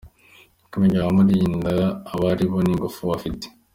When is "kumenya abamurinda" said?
0.71-1.73